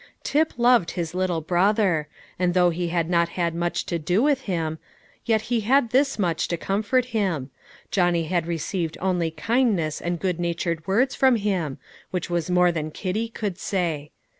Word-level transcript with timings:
Tip 0.23 0.53
loved 0.57 0.89
his 0.97 1.13
little 1.13 1.41
brother, 1.41 2.07
and 2.39 2.55
though 2.55 2.71
he 2.71 2.87
had 2.87 3.07
not 3.07 3.29
had 3.29 3.53
much 3.53 3.85
to 3.85 3.99
do 3.99 4.23
with 4.23 4.41
him, 4.49 4.79
yet 5.25 5.41
he 5.53 5.59
had 5.59 5.91
this 5.91 6.17
much 6.17 6.47
to 6.47 6.57
comfort 6.57 7.05
him, 7.13 7.51
Johnny 7.91 8.23
had 8.23 8.47
received 8.47 8.97
only 8.99 9.29
kindness 9.29 10.01
and 10.01 10.19
good 10.19 10.39
natured 10.39 10.87
words 10.87 11.13
from 11.13 11.35
him, 11.35 11.77
which 12.09 12.31
was 12.31 12.49
more 12.49 12.71
than 12.71 12.89
Kitty 12.89 13.29
could 13.29 13.59
say. 13.59 14.09